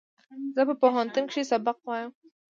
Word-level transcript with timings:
زه 0.55 0.61
په 0.69 0.73
پوهنتون 0.81 1.23
کښې 1.29 1.43
سبق 1.51 1.77
وایم 1.83 2.11